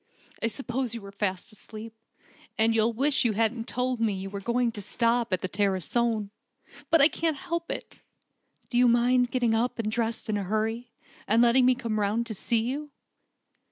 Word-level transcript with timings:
"I 0.41 0.47
suppose 0.47 0.95
you 0.95 1.01
were 1.03 1.11
fast 1.11 1.51
asleep, 1.51 1.93
and 2.57 2.73
you'll 2.73 2.91
wish 2.91 3.23
you 3.23 3.33
hadn't 3.33 3.67
told 3.67 3.99
me 3.99 4.13
you 4.13 4.31
were 4.31 4.39
going 4.39 4.71
to 4.71 4.81
stop 4.81 5.31
at 5.31 5.41
the 5.41 5.47
Tarascon. 5.47 6.31
But 6.89 7.01
I 7.01 7.07
can't 7.07 7.37
help 7.37 7.69
it! 7.69 7.99
Do 8.69 8.79
you 8.79 8.87
mind 8.87 9.29
getting 9.29 9.53
up 9.53 9.77
and 9.77 9.91
dressing 9.91 10.37
in 10.37 10.41
a 10.41 10.43
hurry, 10.45 10.89
and 11.27 11.43
letting 11.43 11.67
me 11.67 11.75
come 11.75 11.99
round 11.99 12.25
to 12.25 12.33
see 12.33 12.61
you?" 12.61 12.89